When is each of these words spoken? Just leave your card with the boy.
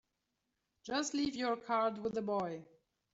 Just 0.83 1.13
leave 1.13 1.35
your 1.35 1.55
card 1.55 1.99
with 1.99 2.15
the 2.15 2.23
boy. 2.23 2.65